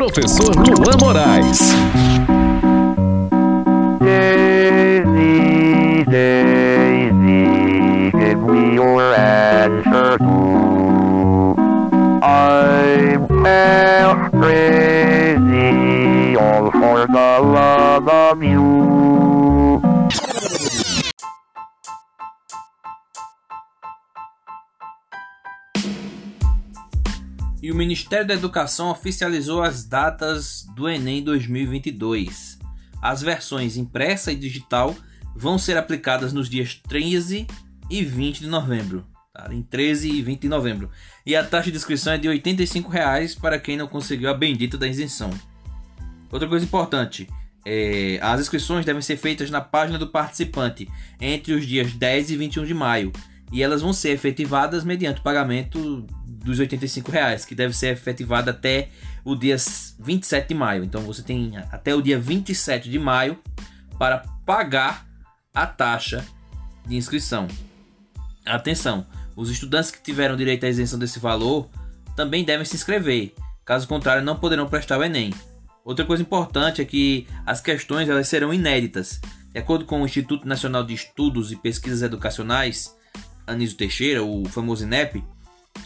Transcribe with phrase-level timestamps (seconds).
[0.00, 1.60] Professor Luan Moraes.
[4.00, 10.16] Daisy, Daisy, give me your answer.
[12.24, 18.89] I'm half crazy, all for the love of you.
[27.62, 32.58] E o Ministério da Educação oficializou as datas do Enem 2022.
[33.02, 34.96] As versões impressa e digital
[35.36, 37.46] vão ser aplicadas nos dias 13
[37.90, 39.06] e 20 de novembro.
[39.32, 39.52] Tá?
[39.52, 40.90] Em 13 e 20 de novembro.
[41.26, 44.78] E a taxa de inscrição é de 85 reais para quem não conseguiu a bendita
[44.78, 45.30] da isenção.
[46.32, 47.28] Outra coisa importante.
[47.66, 50.88] é, as inscrições devem ser feitas na página do participante
[51.20, 53.12] entre os dias 10 e 21 de maio.
[53.52, 56.06] E elas vão ser efetivadas mediante pagamento
[56.44, 58.88] dos 85 reais, que deve ser efetivado até
[59.24, 59.56] o dia
[59.98, 60.84] 27 de maio.
[60.84, 63.38] Então você tem até o dia 27 de maio
[63.98, 65.06] para pagar
[65.54, 66.24] a taxa
[66.86, 67.46] de inscrição.
[68.44, 69.06] Atenção,
[69.36, 71.68] os estudantes que tiveram direito à isenção desse valor
[72.16, 73.34] também devem se inscrever.
[73.64, 75.32] Caso contrário, não poderão prestar o Enem.
[75.84, 79.20] Outra coisa importante é que as questões elas serão inéditas.
[79.52, 82.94] De acordo com o Instituto Nacional de Estudos e Pesquisas Educacionais,
[83.46, 85.24] Anísio Teixeira, o famoso INEP,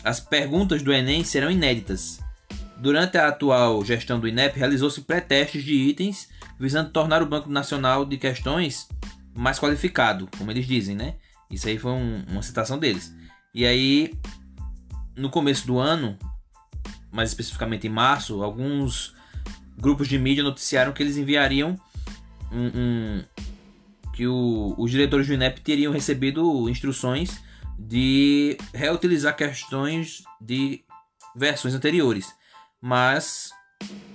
[0.03, 2.20] as perguntas do Enem serão inéditas.
[2.77, 6.28] Durante a atual gestão do INEP, realizou-se pré-testes de itens
[6.59, 8.89] visando tornar o Banco Nacional de Questões
[9.34, 11.15] mais qualificado, como eles dizem, né?
[11.50, 13.15] Isso aí foi um- uma citação deles.
[13.55, 14.12] E aí,
[15.17, 16.19] no começo do ano,
[17.12, 19.15] mais especificamente em março, alguns
[19.78, 21.78] grupos de mídia noticiaram que eles enviariam
[22.53, 23.25] um, um-
[24.15, 27.41] que o- os diretores do INEP teriam recebido instruções
[27.78, 30.84] de reutilizar questões de
[31.34, 32.34] versões anteriores,
[32.81, 33.50] mas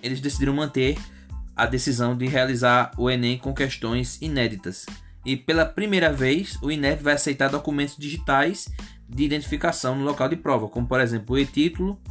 [0.02, 0.98] eles decidiram manter
[1.56, 4.86] a decisão de realizar o Enem com questões inéditas.
[5.26, 8.70] E pela primeira vez, o INEP vai aceitar documentos digitais
[9.08, 12.02] de identificação no local de prova, como por exemplo o e-título,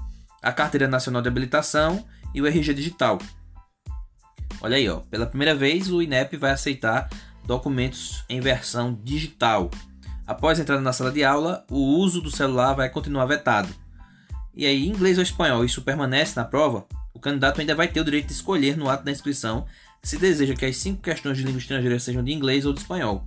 [0.42, 3.18] a Carteira Nacional de Habilitação e o RG digital.
[4.60, 7.08] Olha aí, ó, pela primeira vez o INEP vai aceitar
[7.46, 9.70] documentos em versão digital.
[10.28, 13.74] Após a entrada na sala de aula, o uso do celular vai continuar vetado.
[14.54, 16.84] E aí, inglês ou espanhol, isso permanece na prova?
[17.14, 19.64] O candidato ainda vai ter o direito de escolher no ato da inscrição
[20.02, 23.26] se deseja que as cinco questões de língua estrangeira sejam de inglês ou de espanhol.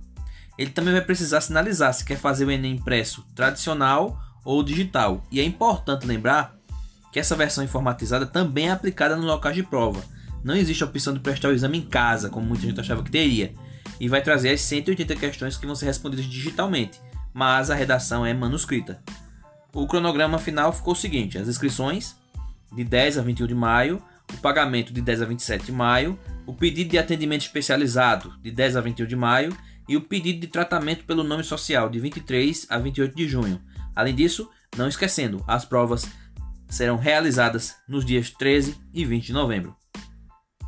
[0.56, 5.24] Ele também vai precisar sinalizar se quer fazer o Enem impresso tradicional ou digital.
[5.28, 6.54] E é importante lembrar
[7.12, 10.04] que essa versão informatizada também é aplicada no local de prova.
[10.44, 13.10] Não existe a opção de prestar o exame em casa, como muita gente achava que
[13.10, 13.52] teria.
[14.02, 17.00] E vai trazer as 180 questões que vão ser respondidas digitalmente,
[17.32, 19.00] mas a redação é manuscrita.
[19.72, 22.16] O cronograma final ficou o seguinte: as inscrições
[22.72, 24.02] de 10 a 21 de maio,
[24.34, 28.74] o pagamento de 10 a 27 de maio, o pedido de atendimento especializado de 10
[28.74, 29.56] a 21 de maio
[29.88, 33.62] e o pedido de tratamento pelo nome social de 23 a 28 de junho.
[33.94, 36.08] Além disso, não esquecendo, as provas
[36.68, 39.76] serão realizadas nos dias 13 e 20 de novembro.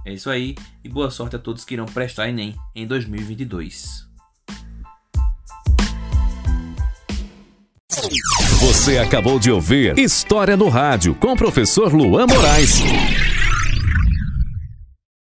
[0.04, 4.04] É isso aí e boa sorte a todos que irão prestar Enem em 2022.
[8.60, 12.80] Você acabou de ouvir História no Rádio com o professor Luan Moraes.